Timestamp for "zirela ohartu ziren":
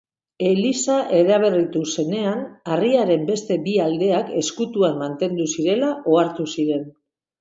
5.55-6.91